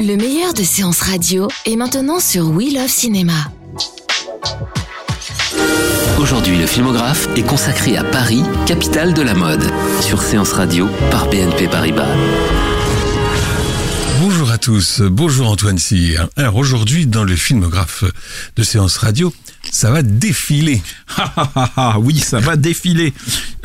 [0.00, 3.32] Le meilleur de séances radio est maintenant sur We Love Cinéma.
[6.20, 9.64] Aujourd'hui, le filmographe est consacré à Paris, capitale de la mode,
[10.00, 12.08] sur Séance Radio par BNP Paribas.
[14.56, 16.28] Bonjour à tous, bonjour Antoine Cyr.
[16.34, 18.04] Alors aujourd'hui, dans le filmographe
[18.56, 19.34] de Séance Radio,
[19.70, 20.80] ça va défiler.
[21.18, 23.12] Ah, ah, ah, oui, ça va défiler.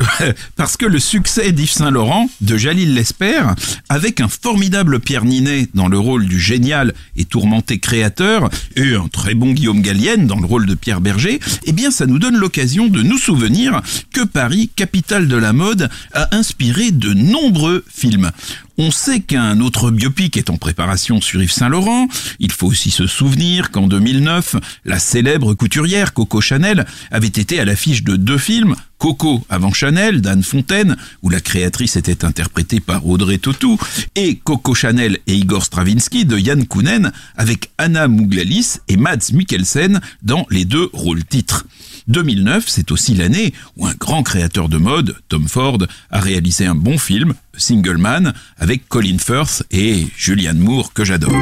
[0.56, 3.42] Parce que le succès d'Yves Saint-Laurent, de Jalil Lesper,
[3.88, 9.08] avec un formidable Pierre Ninet dans le rôle du génial et tourmenté créateur, et un
[9.08, 12.36] très bon Guillaume Gallienne dans le rôle de Pierre Berger, eh bien ça nous donne
[12.36, 13.80] l'occasion de nous souvenir
[14.12, 18.30] que Paris, capitale de la mode, a inspiré de nombreux films.
[18.78, 22.08] On sait qu'un autre biopic est en préparation sur Yves Saint-Laurent.
[22.38, 24.56] Il faut aussi se souvenir qu'en 2009,
[24.86, 30.22] la célèbre couturière Coco Chanel avait été à l'affiche de deux films, Coco avant Chanel
[30.22, 33.78] d'Anne Fontaine, où la créatrice était interprétée par Audrey Tautou,
[34.14, 40.00] et Coco Chanel et Igor Stravinsky de Yann Kounen avec Anna Mouglalis et Mads Mikkelsen
[40.22, 41.66] dans les deux rôles titres.
[42.08, 45.78] 2009, c'est aussi l'année où un grand créateur de mode, Tom Ford,
[46.10, 51.32] a réalisé un bon film, Single Man, avec Colin Firth et Julianne Moore que j'adore.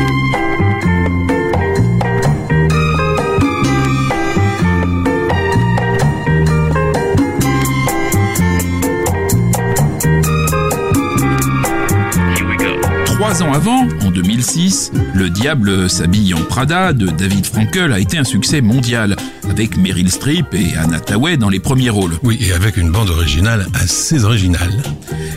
[13.51, 18.25] Ans avant, en 2006, Le Diable s'habille en Prada de David Frankel a été un
[18.25, 19.17] succès mondial,
[19.49, 22.13] avec Meryl Streep et Anna Tawai dans les premiers rôles.
[22.23, 24.83] Oui, et avec une bande originale assez originale.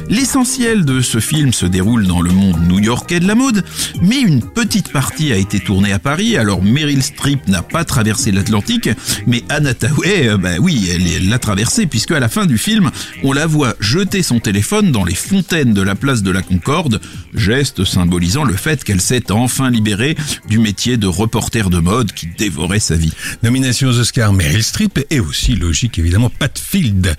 [0.10, 3.64] L'essentiel de ce film se déroule dans le monde new-yorkais de la mode,
[4.02, 8.32] mais une petite partie a été tournée à Paris, alors Meryl Streep n'a pas traversé
[8.32, 8.90] l'Atlantique,
[9.26, 12.92] mais Anna Tawai, euh, bah oui, elle l'a traversée, puisque à la fin du film,
[13.24, 17.00] on la voit jeter son téléphone dans les fontaines de la place de la Concorde,
[17.34, 20.18] geste symbolisant le fait qu'elle s'est enfin libérée
[20.50, 23.14] du métier de reporter de mode qui dévorait sa vie.
[23.44, 27.16] Nomination aux Oscars Meryl Streep et aussi logique évidemment Pat Field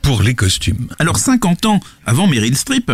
[0.00, 0.86] pour les costumes.
[1.00, 2.92] Alors 50 ans avant Meryl Streep,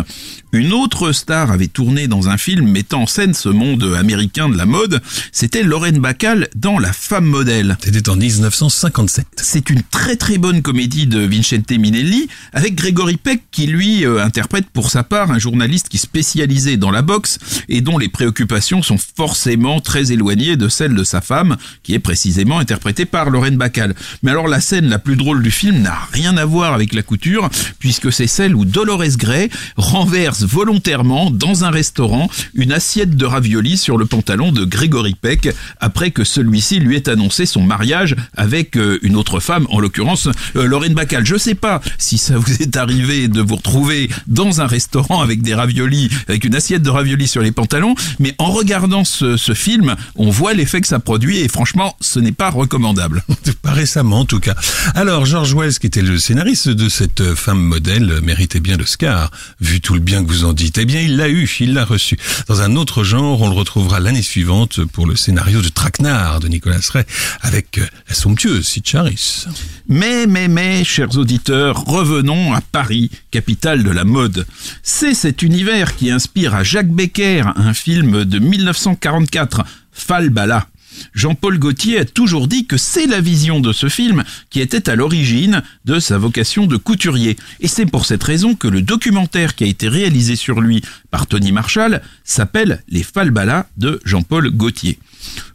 [0.53, 4.56] une autre star avait tourné dans un film mettant en scène ce monde américain de
[4.56, 7.77] la mode, c'était Lorraine Bacall dans La femme modèle.
[7.84, 9.27] C'était en 1957.
[9.37, 14.25] C'est une très très bonne comédie de Vincente Minelli avec Gregory Peck qui lui euh,
[14.25, 17.34] interprète pour sa part un journaliste qui spécialisé dans la boxe
[17.69, 21.99] et dont les préoccupations sont forcément très éloignées de celles de sa femme, qui est
[21.99, 23.95] précisément interprétée par Lorraine Bacall.
[24.22, 27.03] Mais alors la scène la plus drôle du film n'a rien à voir avec la
[27.03, 33.25] couture, puisque c'est celle où Dolores Gray renverse volontairement dans un restaurant une assiette de
[33.25, 38.16] raviolis sur le pantalon de Gregory Peck, après que celui-ci lui ait annoncé son mariage
[38.37, 41.27] avec euh, une autre femme, en l'occurrence euh, Lorraine Bacall.
[41.27, 45.43] Je sais pas si ça vous est arrivé de vous retrouver dans un restaurant avec
[45.43, 49.55] des raviolis, avec une assiette de raviolis sur les pantalons, mais en regardant ce, ce
[49.55, 53.25] film, on voit l'effet que ça produit et franchement, ce n'est pas recommandable.
[53.62, 54.55] Pas récemment en tout cas.
[54.95, 59.31] Alors George Wells, qui était le scénariste de cette femme modèle, méritait bien l'Oscar,
[59.61, 60.79] vu tout le bien que vous en dites.
[60.79, 62.19] Eh bien, il l'a eu, il l'a reçu.
[62.49, 66.49] Dans un autre genre, on le retrouvera l'année suivante pour le scénario de Traquenard de
[66.49, 67.05] Nicolas Ray
[67.41, 69.47] avec la somptueuse Sitch Harris.
[69.89, 74.47] Mais, mais, mais, chers auditeurs, revenons à Paris, capitale de la mode.
[74.83, 80.67] C'est cet univers qui inspire à Jacques Becker un film de 1944, Falbala.
[81.13, 84.97] Jean-Paul Gaultier a toujours dit que c'est la vision de ce film qui était à
[84.97, 87.37] l'origine de sa vocation de couturier.
[87.61, 91.27] Et c'est pour cette raison que le documentaire qui a été réalisé sur lui par
[91.27, 94.99] Tony Marshall s'appelle Les Falbala de Jean-Paul Gaultier.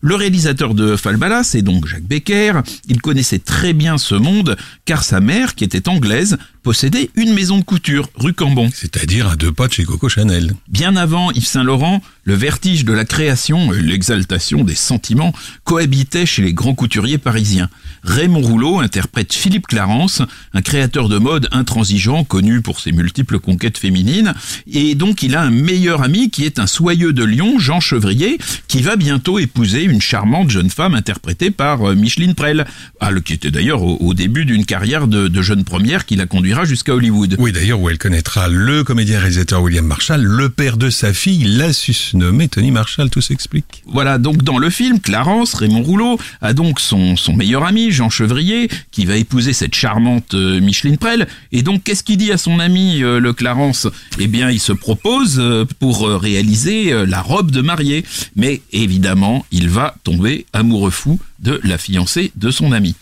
[0.01, 2.61] Le réalisateur de Falbala, c'est donc Jacques Becker.
[2.87, 7.59] Il connaissait très bien ce monde car sa mère, qui était anglaise, possédait une maison
[7.59, 8.69] de couture rue Cambon.
[8.73, 10.53] C'est-à-dire à deux pas de chez Coco Chanel.
[10.67, 15.33] Bien avant Yves Saint-Laurent, le vertige de la création et l'exaltation des sentiments
[15.63, 17.69] cohabitaient chez les grands couturiers parisiens.
[18.03, 20.21] Raymond Rouleau interprète Philippe Clarence,
[20.53, 24.33] un créateur de mode intransigeant connu pour ses multiples conquêtes féminines,
[24.71, 28.37] et donc il a un meilleur ami qui est un soyeux de Lyon, Jean Chevrier,
[28.67, 32.65] qui va bientôt épouser épouser une charmante jeune femme interprétée par euh, Micheline Prel,
[33.01, 36.63] ah, qui était d'ailleurs au, début d'une carrière de, de, jeune première qui la conduira
[36.63, 37.35] jusqu'à Hollywood.
[37.39, 41.71] Oui, d'ailleurs, où elle connaîtra le comédien-réalisateur William Marshall, le père de sa fille, l'a
[42.13, 43.83] nommé Tony Marshall, tout s'explique.
[43.85, 48.09] Voilà, donc dans le film, Clarence, Raymond Rouleau, a donc son, son meilleur ami, Jean
[48.09, 51.27] Chevrier, qui va épouser cette charmante euh, Micheline Prel.
[51.51, 53.87] Et donc, qu'est-ce qu'il dit à son ami, euh, le Clarence?
[54.19, 55.43] Eh bien, il se propose
[55.79, 58.05] pour réaliser la robe de mariée.
[58.37, 62.95] Mais évidemment, il va tomber amoureux fou de la fiancée de son ami.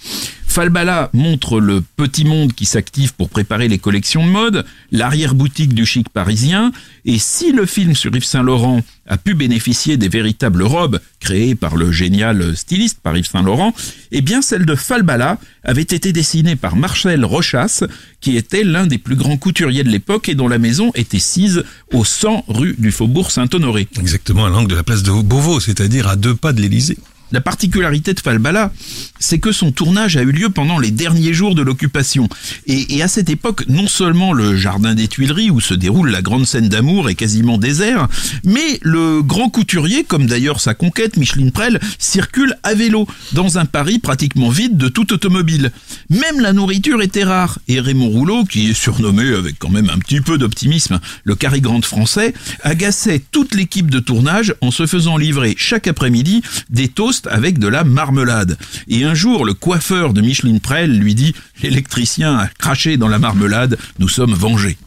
[0.57, 5.85] Falbala montre le petit monde qui s'active pour préparer les collections de mode, l'arrière-boutique du
[5.85, 6.71] chic parisien,
[7.05, 11.75] et si le film sur Yves Saint-Laurent a pu bénéficier des véritables robes créées par
[11.75, 13.71] le génial styliste par Yves Saint-Laurent,
[14.11, 17.83] eh bien celle de Falbala avait été dessinée par Marcel Rochas,
[18.19, 21.65] qui était l'un des plus grands couturiers de l'époque et dont la maison était sise
[21.93, 23.87] au 100 rue du Faubourg Saint-Honoré.
[23.99, 26.97] Exactement à l'angle de la place de Beauvau, c'est-à-dire à deux pas de l'Élysée.
[27.31, 28.71] La particularité de Falbala,
[29.19, 32.29] c'est que son tournage a eu lieu pendant les derniers jours de l'occupation.
[32.67, 36.45] Et, à cette époque, non seulement le jardin des Tuileries où se déroule la grande
[36.45, 38.07] scène d'amour est quasiment désert,
[38.43, 43.65] mais le grand couturier, comme d'ailleurs sa conquête, Micheline Prel, circule à vélo dans un
[43.65, 45.71] Paris pratiquement vide de toute automobile.
[46.09, 47.59] Même la nourriture était rare.
[47.67, 51.61] Et Raymond Rouleau, qui est surnommé avec quand même un petit peu d'optimisme le Cary
[51.61, 52.33] Grande français,
[52.63, 57.67] agaçait toute l'équipe de tournage en se faisant livrer chaque après-midi des toasts avec de
[57.67, 58.57] la marmelade.
[58.87, 61.33] Et un jour, le coiffeur de Micheline Prel lui dit
[61.63, 64.77] L'électricien a craché dans la marmelade, nous sommes vengés.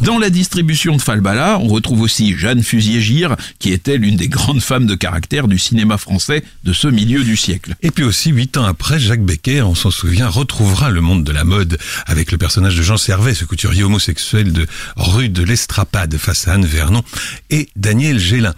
[0.00, 4.62] Dans la distribution de Falbala, on retrouve aussi Jeanne Fusier-Gire, qui était l'une des grandes
[4.62, 7.74] femmes de caractère du cinéma français de ce milieu du siècle.
[7.82, 11.32] Et puis aussi, huit ans après, Jacques Becker, on s'en souvient, retrouvera le monde de
[11.32, 14.66] la mode avec le personnage de Jean Servet, ce couturier homosexuel de
[14.96, 17.04] rue de l'Estrapade face à Anne Vernon,
[17.50, 18.54] et Daniel Gélin.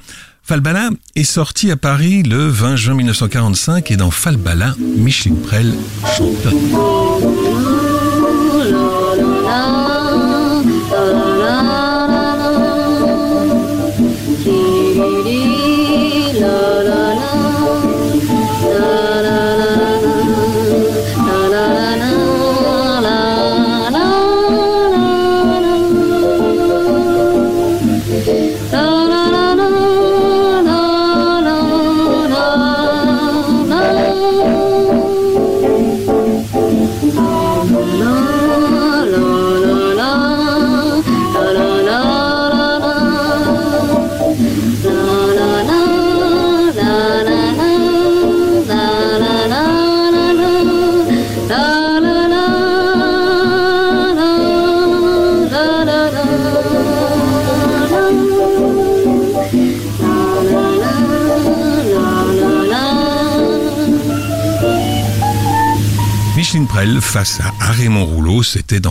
[0.47, 5.75] Falbala est sorti à Paris le 20 juin 1945 et dans Falbala, Micheline Prel
[6.19, 7.54] chante.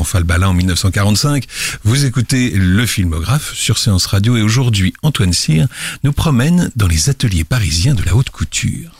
[0.04, 1.46] Dans Falbala en 1945.
[1.86, 5.68] Vous écoutez le filmographe sur Séance Radio et aujourd'hui, Antoine Cyr
[6.04, 8.92] nous promène dans les ateliers parisiens de la haute couture.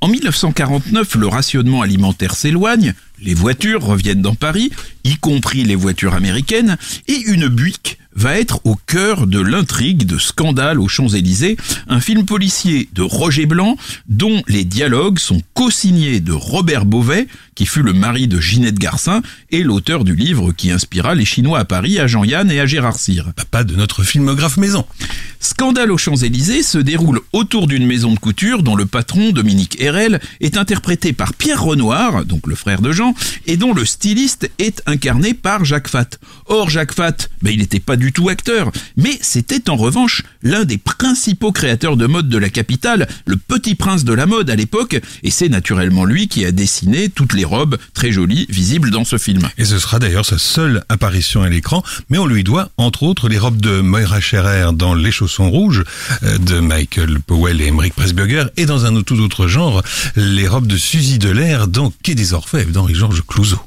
[0.00, 4.70] En 1949, le rationnement alimentaire s'éloigne, les voitures reviennent dans Paris,
[5.04, 6.76] y compris les voitures américaines,
[7.08, 12.24] et une Buick va être au cœur de l'intrigue de Scandale aux Champs-Élysées, un film
[12.24, 13.76] policier de Roger Blanc
[14.08, 19.22] dont les dialogues sont co-signés de Robert Beauvais, qui fut le mari de Ginette Garcin
[19.50, 22.98] et l'auteur du livre qui inspira les Chinois à Paris à Jean-Yann et à Gérard
[22.98, 23.32] Cyr.
[23.34, 24.86] Papa de notre filmographe maison.
[25.40, 30.20] Scandale aux Champs-Élysées se déroule autour d'une maison de couture dont le patron, Dominique Herrel,
[30.40, 33.05] est interprété par Pierre Renoir, donc le frère de Jean,
[33.46, 36.08] et dont le styliste est incarné par Jacques Fat.
[36.46, 40.64] Or, Jacques Fat, ben, il n'était pas du tout acteur, mais c'était en revanche l'un
[40.64, 44.56] des principaux créateurs de mode de la capitale, le petit prince de la mode à
[44.56, 49.04] l'époque, et c'est naturellement lui qui a dessiné toutes les robes très jolies visibles dans
[49.04, 49.48] ce film.
[49.58, 53.28] Et ce sera d'ailleurs sa seule apparition à l'écran, mais on lui doit entre autres
[53.28, 55.84] les robes de Moira Scherer dans Les chaussons rouges
[56.22, 59.82] euh, de Michael Powell et Emmerich Pressburger, et dans un tout autre genre,
[60.16, 62.72] les robes de Suzy Delair dans Quai des Orfèvres
[63.26, 63.60] Clouzot.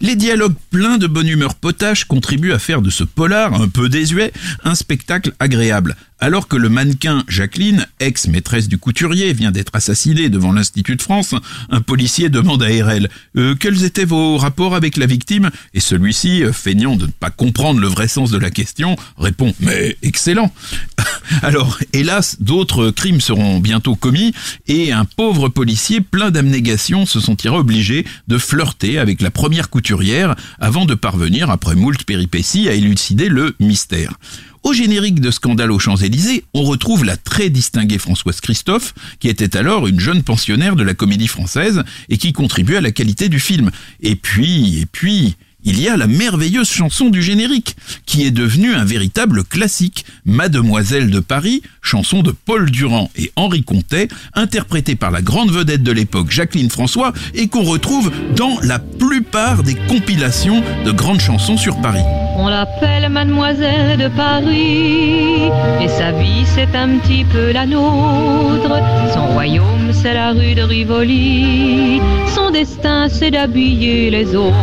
[0.00, 3.88] Les dialogues pleins de bonne humeur potache contribuent à faire de ce polar, un peu
[3.88, 4.32] désuet,
[4.64, 5.96] un spectacle agréable.
[6.22, 11.34] Alors que le mannequin Jacqueline, ex-maîtresse du couturier, vient d'être assassinée devant l'Institut de France,
[11.70, 13.08] un policier demande à RL
[13.38, 15.50] euh, quels étaient vos rapports avec la victime?
[15.72, 19.54] Et celui-ci, euh, feignant de ne pas comprendre le vrai sens de la question, répond
[19.60, 20.52] Mais excellent
[21.42, 24.34] Alors, hélas, d'autres crimes seront bientôt commis
[24.66, 30.34] et un pauvre policier plein d'abnégation se sentira obligé de flirter avec la première couturière
[30.58, 34.18] avant de parvenir, après moult péripéties, à élucider le mystère.
[34.62, 39.56] Au générique de Scandale aux Champs-Élysées, on retrouve la très distinguée Françoise Christophe, qui était
[39.56, 43.40] alors une jeune pensionnaire de la comédie française et qui contribuait à la qualité du
[43.40, 43.70] film.
[44.00, 48.74] Et puis, et puis, il y a la merveilleuse chanson du générique, qui est devenue
[48.74, 55.10] un véritable classique, Mademoiselle de Paris, chanson de Paul Durand et Henri Comtet, interprétée par
[55.10, 60.62] la grande vedette de l'époque Jacqueline François et qu'on retrouve dans la plupart des compilations
[60.84, 62.04] de grandes chansons sur Paris.
[62.36, 65.50] On l'appelle Mademoiselle de Paris,
[65.82, 68.74] et sa vie c'est un petit peu la nôtre.
[69.12, 72.00] Son royaume c'est la rue de Rivoli,
[72.34, 74.54] son destin c'est d'habiller les autres.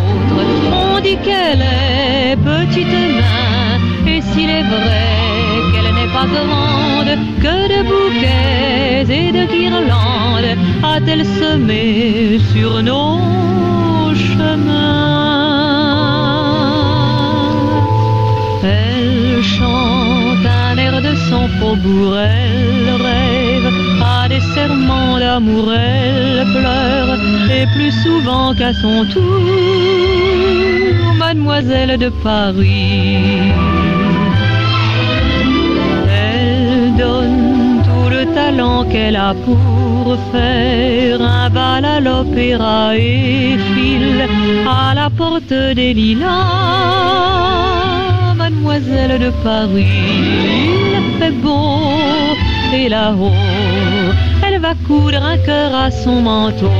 [0.71, 2.87] On dit qu'elle est petite
[3.21, 5.07] main, et s'il est vrai
[5.71, 15.36] qu'elle n'est pas grande, que de bouquets et de guirlandes a-t-elle semé sur nos chemins.
[18.67, 23.69] Elle chante un air de son faubourg, elle rêve
[24.03, 27.17] à des serments d'amour, elle pleure,
[27.57, 29.41] et plus souvent qu'à son tour,
[31.17, 33.53] mademoiselle de Paris.
[36.09, 44.25] Elle donne tout le talent qu'elle a pour faire un bal à l'opéra et file
[44.67, 47.66] à la porte des lilas.
[48.57, 51.79] Mademoiselle de Paris, il fait beau
[52.73, 53.31] et là-haut,
[54.45, 56.71] elle va coudre un cœur à son manteau.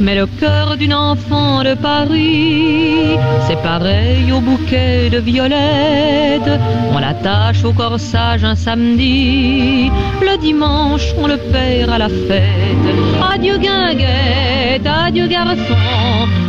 [0.00, 6.60] Mais le cœur d'une enfant de Paris, c'est pareil au bouquet de violettes.
[6.92, 12.88] On l'attache au corsage un samedi, le dimanche on le perd à la fête.
[13.32, 15.76] Adieu guinguette, adieu garçon,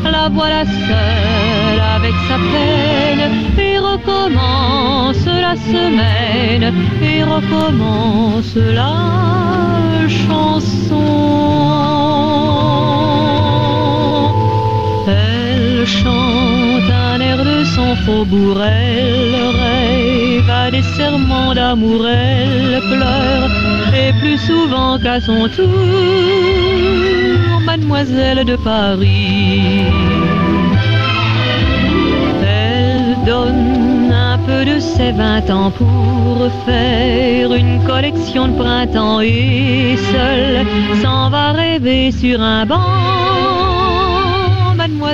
[0.04, 3.32] la voilà seule avec sa peine.
[3.58, 11.34] Et recommence la semaine, et recommence la chanson.
[16.04, 23.50] Chante un air de son faubourg, elle rêve à des serments d'amour, elle pleure,
[23.94, 25.70] et plus souvent qu'à son tour,
[27.66, 29.86] mademoiselle de Paris.
[32.46, 39.96] Elle donne un peu de ses vingt ans pour faire une collection de printemps et
[40.12, 40.66] seule
[41.02, 42.82] s'en va rêver sur un banc,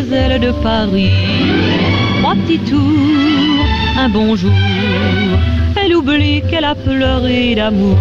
[0.02, 1.12] de Paris.
[2.22, 3.66] Trois petits tours,
[3.98, 4.52] un bonjour,
[5.76, 7.98] elle oublie qu'elle a pleuré d'amour.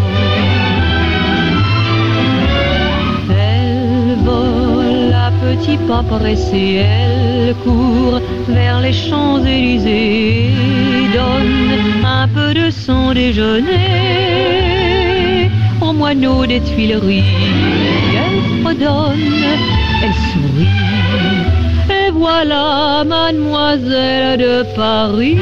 [3.31, 10.51] Elle vole à petits pas pressés, elle court vers les Champs-Élysées,
[11.13, 13.67] donne un peu de son déjeuner
[15.81, 17.25] aux moineaux des Tuileries.
[18.15, 19.43] Elle fredonne,
[20.05, 20.69] elle sourit,
[22.19, 25.37] voilà mademoiselle de Paris.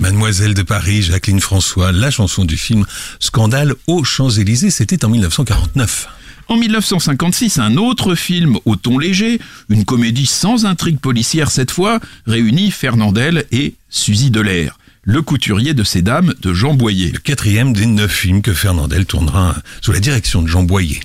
[0.00, 2.84] Mademoiselle de Paris, Jacqueline François, la chanson du film
[3.20, 6.08] Scandale aux Champs-Élysées, c'était en 1949.
[6.48, 12.00] En 1956, un autre film au ton léger, une comédie sans intrigue policière cette fois,
[12.26, 17.10] réunit Fernandel et Suzy Delair, le couturier de ces dames de Jean Boyer.
[17.12, 21.00] Le quatrième des neuf films que Fernandel tournera sous la direction de Jean Boyer.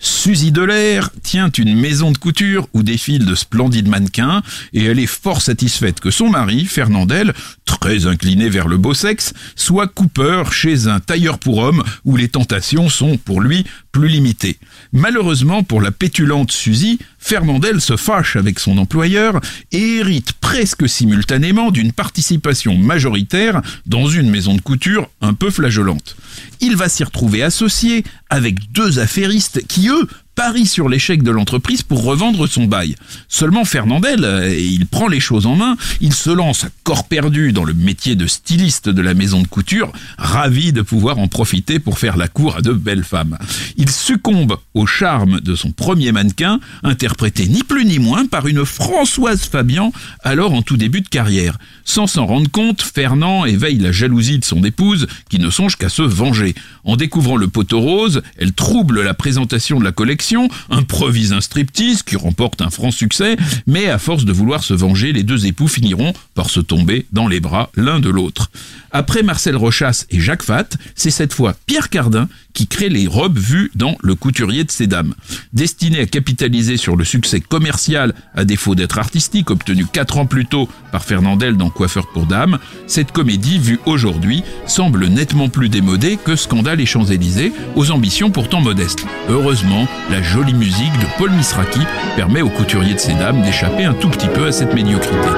[0.00, 5.06] Suzy Delair tient une maison de couture où défilent de splendides mannequins et elle est
[5.06, 10.86] fort satisfaite que son mari, Fernandel, très incliné vers le beau sexe, soit coupeur chez
[10.86, 14.58] un tailleur pour hommes où les tentations sont pour lui plus limitées.
[14.92, 19.38] Malheureusement pour la pétulante Suzy, Fernandel se fâche avec son employeur
[19.70, 26.16] et hérite presque simultanément d'une participation majoritaire dans une maison de couture un peu flageolante.
[26.62, 30.08] Il va s'y retrouver associé avec deux affairistes qui, eux,
[30.38, 32.94] parient sur l'échec de l'entreprise pour revendre son bail.
[33.26, 37.52] Seulement Fernandel, euh, il prend les choses en main, il se lance à corps perdu
[37.52, 41.80] dans le métier de styliste de la maison de couture, ravi de pouvoir en profiter
[41.80, 43.36] pour faire la cour à de belles femmes.
[43.76, 48.64] Il succombe au charme de son premier mannequin, interprété ni plus ni moins par une
[48.64, 49.92] Françoise Fabian,
[50.22, 51.58] alors en tout début de carrière.
[51.84, 55.88] Sans s'en rendre compte, Fernand éveille la jalousie de son épouse, qui ne songe qu'à
[55.88, 56.54] se venger.
[56.84, 60.27] En découvrant le poteau rose, elle trouble la présentation de la collection,
[60.70, 65.12] improvise un striptease qui remporte un franc succès, mais à force de vouloir se venger,
[65.12, 68.50] les deux époux finiront par se tomber dans les bras l'un de l'autre.
[68.90, 72.28] Après Marcel Rochas et Jacques Fatt, c'est cette fois Pierre Cardin
[72.58, 75.14] qui crée les robes vues dans Le couturier de ces dames.
[75.52, 80.44] Destinée à capitaliser sur le succès commercial à défaut d'être artistique obtenu 4 ans plus
[80.44, 86.16] tôt par Fernandel dans Coiffeur pour dames, cette comédie vue aujourd'hui semble nettement plus démodée
[86.16, 89.06] que Scandale et Champs-Élysées aux ambitions pourtant modestes.
[89.28, 91.82] Heureusement, la jolie musique de Paul Misraki
[92.16, 95.28] permet au couturier de ces dames d'échapper un tout petit peu à cette médiocrité.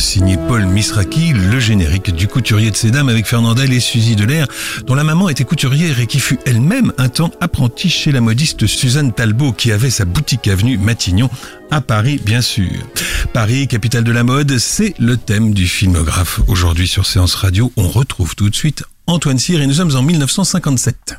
[0.00, 4.46] Signées Paul Misraki, le générique du couturier de ces dames avec Fernandel et Suzy Delair,
[4.86, 8.66] dont la maman était couturière et qui fut elle-même un temps apprentie chez la modiste
[8.66, 11.28] Suzanne Talbot qui avait sa boutique avenue Matignon
[11.70, 12.70] à Paris, bien sûr.
[13.34, 16.40] Paris, capitale de la mode, c'est le thème du filmographe.
[16.48, 20.02] Aujourd'hui sur Séance Radio, on retrouve tout de suite Antoine Cyr et nous sommes en
[20.02, 21.16] 1957.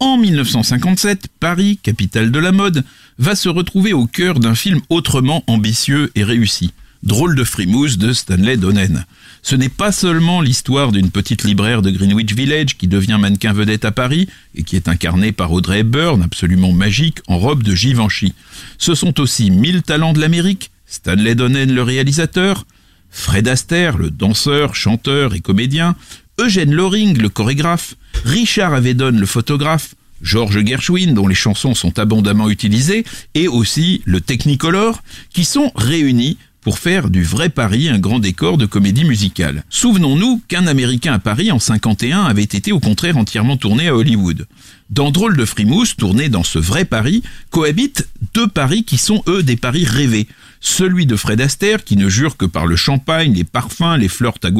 [0.00, 2.84] En 1957, Paris, capitale de la mode,
[3.18, 6.72] va se retrouver au cœur d'un film autrement ambitieux et réussi.
[7.02, 9.06] Drôle de frimousse de Stanley Donen.
[9.42, 13.86] Ce n'est pas seulement l'histoire d'une petite libraire de Greenwich Village qui devient mannequin vedette
[13.86, 18.34] à Paris et qui est incarnée par Audrey Hepburn, absolument magique, en robe de Givenchy.
[18.76, 22.66] Ce sont aussi mille talents de l'Amérique, Stanley Donen le réalisateur,
[23.08, 25.96] Fred Astaire le danseur, chanteur et comédien,
[26.38, 27.94] Eugène Loring le chorégraphe,
[28.26, 33.04] Richard Avedon le photographe, George Gershwin, dont les chansons sont abondamment utilisées,
[33.34, 35.02] et aussi le Technicolor,
[35.32, 39.64] qui sont réunis pour faire du vrai Paris un grand décor de comédie musicale.
[39.70, 44.46] Souvenons-nous qu'un Américain à Paris en 51 avait été au contraire entièrement tourné à Hollywood.
[44.90, 49.44] Dans Drôle de Frimousse, tourné dans ce vrai Paris, cohabitent deux Paris qui sont eux
[49.44, 50.26] des Paris rêvés.
[50.60, 54.34] Celui de Fred Astaire qui ne jure que par le champagne, les parfums, les fleurs
[54.42, 54.50] à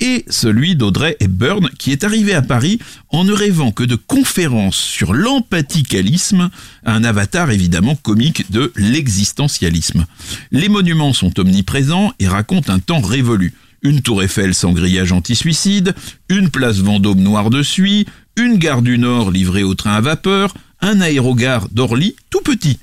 [0.00, 2.78] et celui d'Audrey Hepburn qui est arrivé à Paris
[3.10, 6.50] en ne rêvant que de conférences sur l'empathicalisme,
[6.84, 10.06] un avatar évidemment comique de l'existentialisme.
[10.50, 13.52] Les monuments sont omniprésents et racontent un temps révolu.
[13.84, 15.94] Une tour Eiffel sans grillage anti-suicide,
[16.28, 20.54] une place Vendôme noire de suie, une gare du Nord livrée au train à vapeur,
[20.80, 22.78] un aérogare d'Orly tout petit.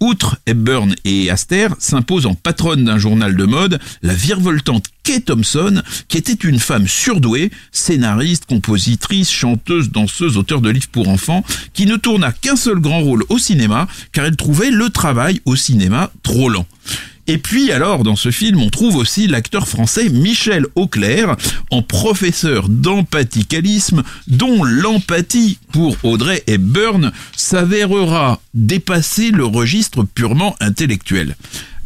[0.00, 5.80] Outre Hepburn et Aster, s'impose en patronne d'un journal de mode la virevoltante Kay Thompson,
[6.08, 11.86] qui était une femme surdouée, scénariste, compositrice, chanteuse, danseuse, auteur de livres pour enfants, qui
[11.86, 16.10] ne tourna qu'un seul grand rôle au cinéma, car elle trouvait le travail au cinéma
[16.22, 16.66] trop lent.
[17.32, 21.34] Et puis alors, dans ce film, on trouve aussi l'acteur français Michel Auclair
[21.70, 31.34] en professeur d'empathicalisme, dont l'empathie pour Audrey Hepburn s'avérera dépasser le registre purement intellectuel.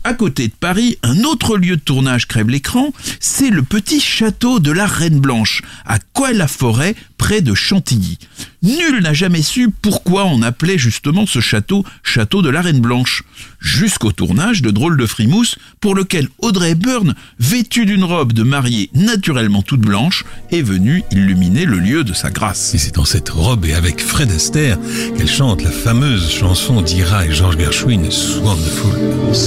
[0.03, 4.59] À côté de Paris, un autre lieu de tournage crève l'écran, c'est le petit château
[4.59, 8.19] de la Reine Blanche, à Coë-la-Forêt, près de Chantilly.
[8.67, 13.23] Nul n'a jamais su pourquoi on appelait justement ce château Château de la Reine Blanche,
[13.61, 18.91] jusqu'au tournage de Drôle de Frimousse, pour lequel Audrey Hepburn, vêtue d'une robe de mariée
[18.93, 22.75] naturellement toute blanche, est venue illuminer le lieu de sa grâce.
[22.75, 24.79] Et c'est dans cette robe et avec Fred Astaire
[25.17, 28.03] qu'elle chante la fameuse chanson d'Ira et George Gershwin,
[28.43, 28.91] Wonderful.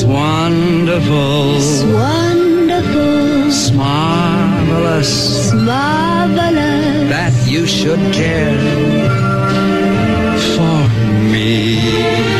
[0.07, 1.59] Wonderful,
[1.93, 6.68] wonderful, marvelous, marvelous, that
[7.49, 8.59] you should care
[10.55, 10.87] for
[11.31, 12.38] me.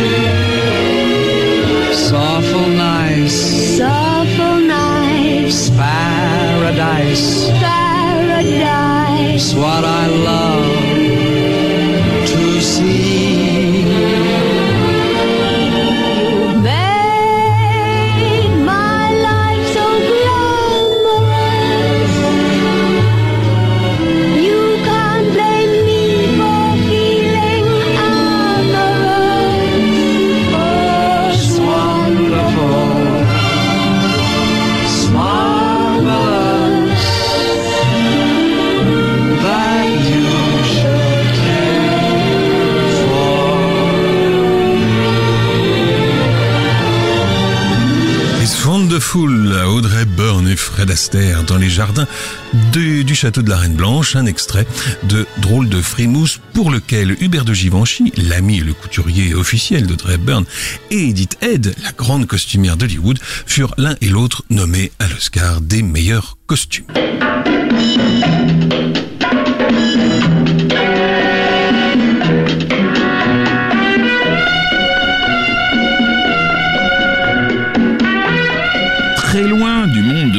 [51.48, 52.08] Dans les jardins
[52.72, 54.66] du, château de la Reine Blanche, un extrait
[55.04, 60.18] de Drôle de frimousse pour lequel Hubert de Givenchy, l'ami et le couturier officiel d'Audrey
[60.18, 60.46] Byrne,
[60.90, 65.84] et Edith Head, la grande costumière d'Hollywood, furent l'un et l'autre nommés à l'Oscar des
[65.84, 66.86] meilleurs costumes.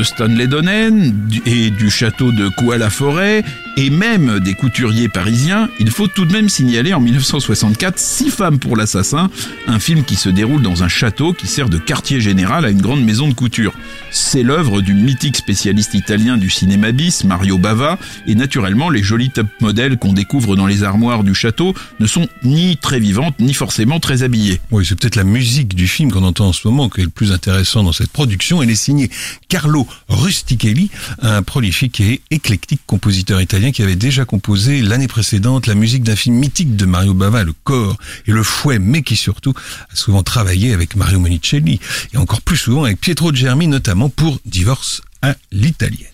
[0.01, 3.45] De Stanley Donen et du château de Couat-la-Forêt
[3.77, 8.59] et même des couturiers parisiens, il faut tout de même signaler en 1964 Six femmes
[8.59, 9.31] pour l'assassin,
[9.67, 12.81] un film qui se déroule dans un château qui sert de quartier général à une
[12.81, 13.75] grande maison de couture.
[14.11, 19.31] C'est l'œuvre du mythique spécialiste italien du cinéma bis, Mario Bava, et naturellement les jolis
[19.31, 23.53] top modèles qu'on découvre dans les armoires du château ne sont ni très vivantes ni
[23.53, 24.61] forcément très habillées.
[24.71, 27.11] Oui, c'est peut-être la musique du film qu'on entend en ce moment qui est le
[27.11, 28.63] plus intéressant dans cette production.
[28.63, 29.11] Elle est signée
[29.49, 35.75] Carlo Rustichelli, un prolifique et éclectique compositeur italien qui avait déjà composé l'année précédente la
[35.75, 39.55] musique d'un film mythique de Mario Bava, Le corps et le fouet, mais qui surtout
[39.93, 41.81] a souvent travaillé avec Mario Monicelli
[42.13, 46.07] et encore plus souvent avec Pietro Germi, notamment pour Divorce à l'italienne.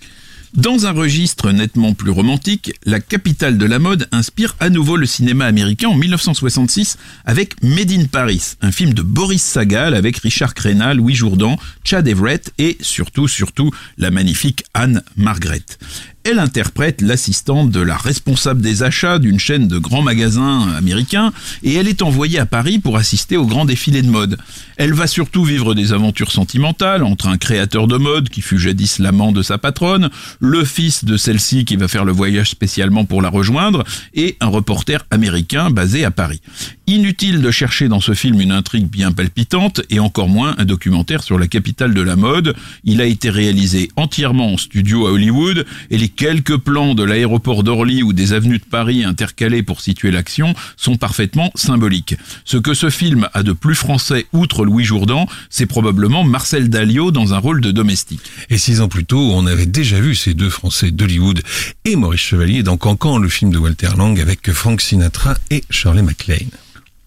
[0.55, 5.07] Dans un registre nettement plus romantique, la capitale de la mode inspire à nouveau le
[5.07, 10.55] cinéma américain en 1966 avec Made in Paris, un film de Boris Sagal avec Richard
[10.55, 15.65] Crenna, Louis Jourdan, Chad Everett et surtout, surtout, la magnifique Anne Margaret.
[16.29, 21.75] Elle interprète l'assistante de la responsable des achats d'une chaîne de grands magasins américains et
[21.75, 24.37] elle est envoyée à Paris pour assister au grand défilé de mode.
[24.77, 28.99] Elle va surtout vivre des aventures sentimentales entre un créateur de mode qui fut jadis
[28.99, 30.11] l'amant de sa patronne,
[30.41, 34.49] le fils de celle-ci qui va faire le voyage spécialement pour la rejoindre et un
[34.49, 36.41] reporter américain basé à Paris.
[36.89, 41.23] Inutile de chercher dans ce film une intrigue bien palpitante et encore moins un documentaire
[41.23, 42.57] sur la capitale de la mode.
[42.83, 47.63] Il a été réalisé entièrement en studio à Hollywood et les quelques plans de l'aéroport
[47.63, 52.17] d'Orly ou des avenues de Paris intercalés pour situer l'action sont parfaitement symboliques.
[52.45, 57.11] Ce que ce film a de plus français outre Louis Jourdan, c'est probablement Marcel Dalio
[57.11, 58.23] dans un rôle de domestique.
[58.51, 61.43] Et six ans plus tôt, on avait déjà vu ces deux Français d'Hollywood
[61.85, 66.03] et Maurice Chevalier dans Cancan, le film de Walter Lang avec Frank Sinatra et Shirley
[66.03, 66.51] MacLaine.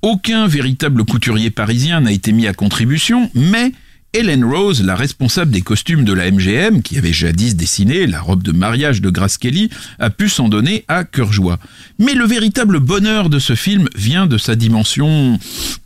[0.02, 3.74] Aucun véritable couturier parisien n'a été mis à contribution, mais
[4.12, 8.42] Helen Rose, la responsable des costumes de la MGM, qui avait jadis dessiné la robe
[8.42, 9.70] de mariage de Grace Kelly,
[10.00, 11.60] a pu s'en donner à cœur joie.
[12.00, 15.38] Mais le véritable bonheur de ce film vient de sa dimension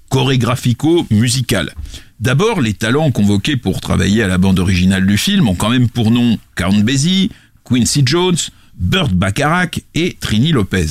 [0.07, 1.73] chorégraphico-musicale.
[2.21, 5.89] D'abord, les talents convoqués pour travailler à la bande originale du film ont quand même
[5.89, 7.29] pour nom Count Basie,
[7.65, 8.37] Quincy Jones,
[8.75, 10.85] Burt Bacharach et Trini Lopez.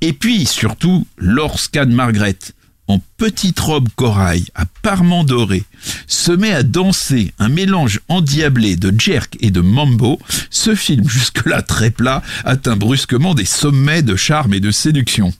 [0.00, 2.38] Et puis, surtout, lorsqu'Anne Margaret,
[2.88, 5.64] en petite robe corail à parements dorés,
[6.06, 10.18] se met à danser un mélange endiablé de jerk et de mambo,
[10.50, 15.32] ce film jusque-là très plat atteint brusquement des sommets de charme et de séduction.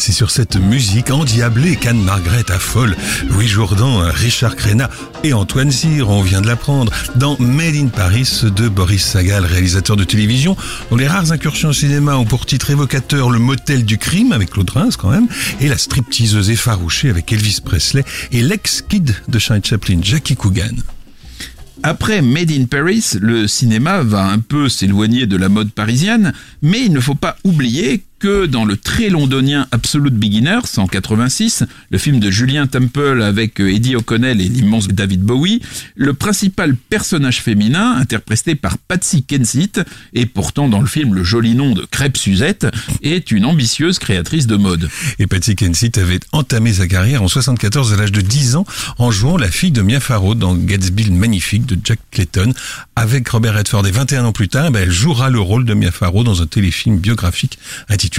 [0.00, 2.96] C'est sur cette musique endiablée qu'Anne Margaret affole
[3.28, 4.88] Louis Jourdan, Richard Crenna
[5.24, 9.96] et Antoine Cyr, on vient de l'apprendre, dans Made in Paris de Boris Sagal, réalisateur
[9.96, 10.56] de télévision,
[10.90, 14.48] dont les rares incursions au cinéma ont pour titre évocateur Le motel du crime avec
[14.48, 15.28] Claude Reims quand même,
[15.60, 20.76] et La stripteaseuse effarouchée avec Elvis Presley et l'ex-kid de Charlie Chaplin, Jackie Coogan.
[21.82, 26.32] Après Made in Paris, le cinéma va un peu s'éloigner de la mode parisienne,
[26.62, 31.64] mais il ne faut pas oublier que dans le très londonien Absolute Beginners, en 86,
[31.90, 35.62] le film de Julien Temple avec euh, Eddie O'Connell et l'immense David Bowie,
[35.96, 39.80] le principal personnage féminin, interprété par Patsy Kensit,
[40.12, 42.66] et pourtant dans le film le joli nom de Crêpe Suzette,
[43.02, 44.90] est une ambitieuse créatrice de mode.
[45.18, 48.66] Et Patsy Kensit avait entamé sa carrière en 74 à l'âge de 10 ans
[48.98, 52.52] en jouant la fille de Mia Farrow dans Gatsby le magnifique de Jack Clayton
[52.96, 53.86] avec Robert Redford.
[53.86, 56.46] Et 21 ans plus tard, ben, elle jouera le rôle de Mia Farrow dans un
[56.46, 58.09] téléfilm biographique intitulé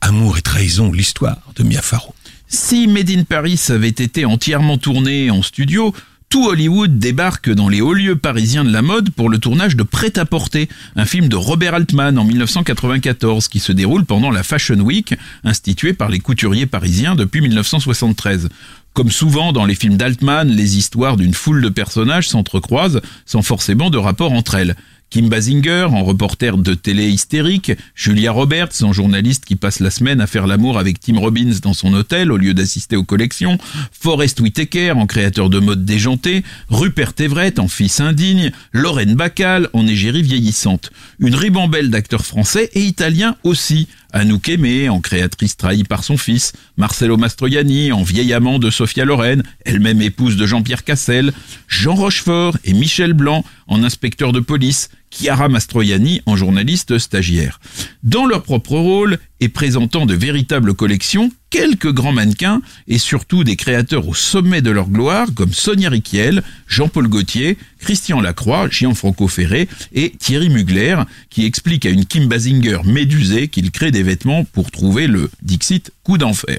[0.00, 2.14] Amour et trahison, l'histoire de Mia Farrow.
[2.48, 5.92] Si Made in Paris avait été entièrement tourné en studio,
[6.28, 9.84] tout Hollywood débarque dans les hauts lieux parisiens de la mode pour le tournage de
[9.84, 15.14] Prêt-à-porter, un film de Robert Altman en 1994 qui se déroule pendant la Fashion Week,
[15.44, 18.48] instituée par les couturiers parisiens depuis 1973.
[18.92, 23.90] Comme souvent dans les films d'Altman, les histoires d'une foule de personnages s'entrecroisent sans forcément
[23.90, 24.74] de rapport entre elles.
[25.08, 30.20] Kim Basinger en reporter de télé hystérique, Julia Roberts en journaliste qui passe la semaine
[30.20, 33.56] à faire l'amour avec Tim Robbins dans son hôtel au lieu d'assister aux collections,
[33.92, 39.86] Forrest Whitaker en créateur de mode déjanté, Rupert Everett en fils indigne, Lorraine Bacal en
[39.86, 40.90] égérie vieillissante.
[41.20, 46.54] Une ribambelle d'acteurs français et italiens aussi, Anouk Aimé en créatrice trahie par son fils,
[46.78, 51.34] Marcello Mastroianni en vieil amant de Sophia Loren, elle-même épouse de Jean-Pierre Cassel,
[51.68, 57.60] Jean Rochefort et Michel Blanc en inspecteur de police, Chiara Mastroianni en journaliste stagiaire.
[58.02, 63.56] Dans leur propre rôle et présentant de véritables collections, quelques grands mannequins et surtout des
[63.56, 69.68] créateurs au sommet de leur gloire comme Sonia Riquiel, Jean-Paul Gaultier, Christian Lacroix, Gianfranco Ferré
[69.92, 70.96] et Thierry Mugler
[71.30, 75.92] qui explique à une Kim Basinger médusée qu'il crée des vêtements pour trouver le Dixit
[76.02, 76.58] coup d'enfer.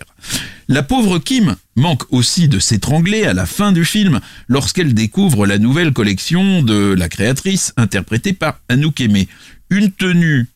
[0.69, 5.60] La pauvre Kim manque aussi de s'étrangler à la fin du film lorsqu'elle découvre la
[5.60, 9.27] nouvelle collection de la créatrice interprétée par Anouk Aimé.
[9.69, 10.47] Une tenue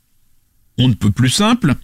[0.78, 1.76] on ne peut plus simple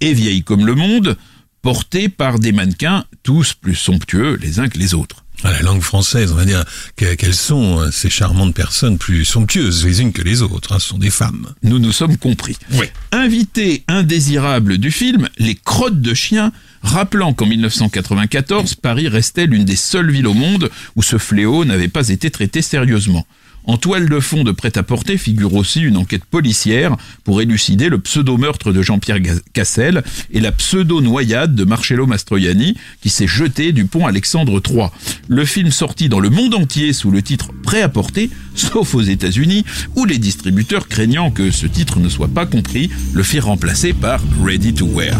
[0.00, 1.16] et vieille comme le monde,
[1.62, 5.19] portée par des mannequins tous plus somptueux les uns que les autres.
[5.42, 6.64] À la langue française, on va dire
[6.96, 10.72] que- qu'elles sont euh, ces charmantes personnes plus somptueuses les unes que les autres.
[10.72, 11.46] hein, ce sont des femmes.
[11.62, 12.56] Nous nous sommes compris.
[12.72, 12.86] Oui.
[13.12, 19.76] Invité indésirable du film, les crottes de chiens, rappelant qu'en 1994, Paris restait l'une des
[19.76, 23.26] seules villes au monde où ce fléau n'avait pas été traité sérieusement.
[23.64, 28.72] En toile de fond de prêt-à-porter figure aussi une enquête policière pour élucider le pseudo-meurtre
[28.72, 29.18] de Jean-Pierre
[29.52, 34.88] Cassel et la pseudo-noyade de Marcello Mastroianni qui s'est jeté du pont Alexandre III.
[35.28, 40.04] Le film sorti dans le monde entier sous le titre Prêt-à-porter, sauf aux États-Unis où
[40.04, 44.74] les distributeurs craignant que ce titre ne soit pas compris le firent remplacer par Ready
[44.74, 45.16] to Wear.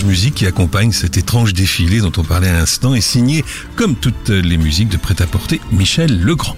[0.00, 3.44] Musique qui accompagne cet étrange défilé dont on parlait à l'instant est signée,
[3.76, 6.56] comme toutes les musiques de prêt-à-porter, Michel Legrand.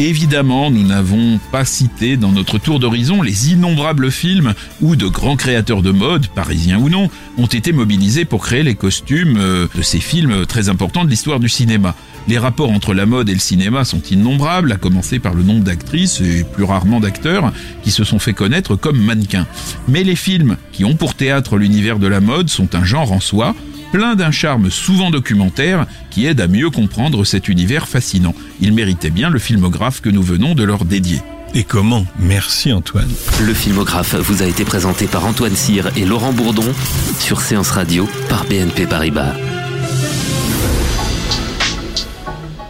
[0.00, 5.34] Évidemment, nous n'avons pas cité dans notre tour d'horizon les innombrables films où de grands
[5.34, 9.82] créateurs de mode, parisiens ou non, ont été mobilisés pour créer les costumes euh, de
[9.82, 11.96] ces films très importants de l'histoire du cinéma.
[12.28, 15.64] Les rapports entre la mode et le cinéma sont innombrables, à commencer par le nombre
[15.64, 19.48] d'actrices et plus rarement d'acteurs qui se sont fait connaître comme mannequins.
[19.88, 23.20] Mais les films qui ont pour théâtre l'univers de la mode sont un genre en
[23.20, 23.56] soi,
[23.92, 28.34] plein d'un charme souvent documentaire qui aide à mieux comprendre cet univers fascinant.
[28.60, 31.20] Il méritait bien le filmographe que nous venons de leur dédier.
[31.54, 33.10] Et comment Merci Antoine.
[33.40, 36.74] Le filmographe vous a été présenté par Antoine Cyr et Laurent Bourdon
[37.18, 39.32] sur Séance Radio par BNP Paribas.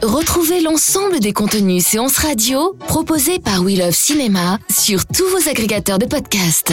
[0.03, 5.99] Retrouvez l'ensemble des contenus séances radio proposés par We Love Cinéma sur tous vos agrégateurs
[5.99, 6.73] de podcasts.